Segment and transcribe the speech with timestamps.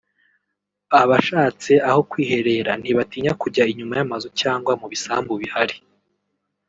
[1.01, 5.77] Abashatse aho kwiherera ntibatinya kujya inyuma y’amazu cyangwa mu bisambu bihari